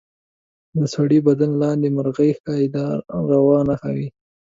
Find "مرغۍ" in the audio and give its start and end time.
1.95-2.31